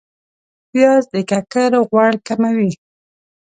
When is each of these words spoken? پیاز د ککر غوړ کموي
پیاز 0.69 1.03
د 1.13 1.15
ککر 1.29 1.71
غوړ 1.89 2.11
کموي 2.27 2.71